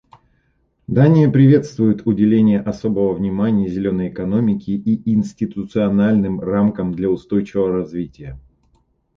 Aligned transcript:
Дания 0.87 1.29
приветствует 1.29 2.07
уделение 2.07 2.59
особого 2.59 3.13
внимания 3.13 3.67
«зеленой» 3.67 4.07
экономике 4.09 4.71
и 4.73 5.11
институциональным 5.13 6.39
рамкам 6.39 6.91
для 6.93 7.07
устойчивого 7.11 7.71
развития. 7.71 8.39